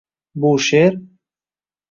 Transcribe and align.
«Bu 0.45 0.51
she’r 0.69 0.97